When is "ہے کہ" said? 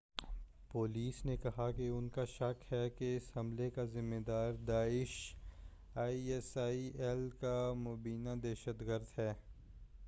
2.71-3.15